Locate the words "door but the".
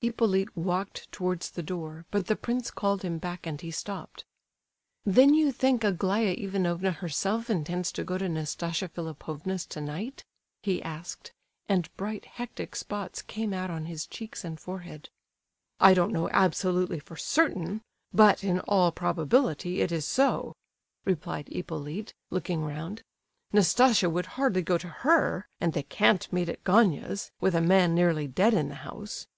1.62-2.34